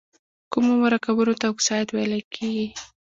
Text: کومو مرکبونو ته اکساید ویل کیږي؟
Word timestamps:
کومو 0.51 0.73
مرکبونو 0.83 1.33
ته 1.39 1.45
اکساید 1.53 1.87
ویل 1.91 2.13
کیږي؟ 2.35 2.67